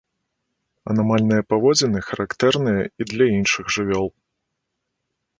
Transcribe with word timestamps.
Анамальныя 0.91 1.41
паводзіны 1.53 1.99
характэрныя 2.07 2.81
і 3.03 3.07
для 3.11 3.25
іншых 3.37 3.65
жывёл. 3.77 4.07